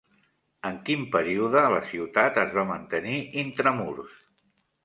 [0.69, 3.15] En quin període la ciutat es va mantenir
[3.45, 4.21] intramurs?